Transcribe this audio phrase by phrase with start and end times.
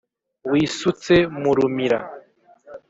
[0.49, 1.99] wisutse mu rumira